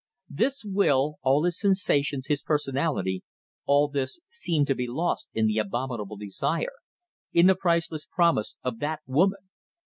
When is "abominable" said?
5.59-6.17